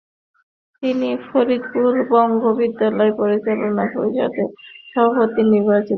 তিনি 0.83 1.09
ফরিদপুর 1.27 1.93
বঙ্গ 2.11 2.41
বিদ্যালয়ের 2.59 3.17
পরিচালনা 3.19 3.83
পরিষদের 3.95 4.47
সভাপতি 4.91 5.41
নির্বাচিত 5.45 5.77
হন। 5.77 5.89